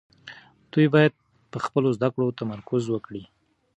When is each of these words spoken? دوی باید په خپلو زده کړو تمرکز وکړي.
دوی 0.71 0.87
باید 0.93 1.13
په 1.51 1.57
خپلو 1.65 1.89
زده 1.97 2.09
کړو 2.13 2.35
تمرکز 2.41 2.83
وکړي. 2.89 3.23